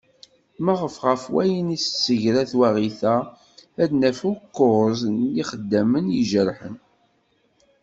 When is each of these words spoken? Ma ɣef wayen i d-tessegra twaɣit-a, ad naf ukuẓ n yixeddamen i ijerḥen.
Ma 0.63 0.73
ɣef 1.05 1.23
wayen 1.33 1.73
i 1.75 1.77
d-tessegra 1.79 2.43
twaɣit-a, 2.51 3.15
ad 3.83 3.91
naf 3.99 4.19
ukuẓ 4.31 4.97
n 5.15 5.17
yixeddamen 5.35 6.05
i 6.09 6.13
ijerḥen. 6.21 6.75